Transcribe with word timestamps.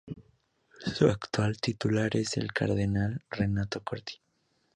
Su 0.79 1.05
actual 1.05 1.61
titular 1.61 2.15
es 2.17 2.35
el 2.37 2.51
cardenal 2.53 3.21
Renato 3.29 3.83
Corti. 3.83 4.19